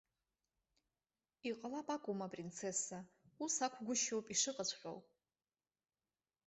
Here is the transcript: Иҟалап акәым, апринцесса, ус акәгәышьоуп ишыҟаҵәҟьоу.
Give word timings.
Иҟалап 1.49 1.87
акәым, 1.95 2.19
апринцесса, 2.25 2.99
ус 3.43 3.55
акәгәышьоуп 3.65 4.25
ишыҟаҵәҟьоу. 4.33 4.99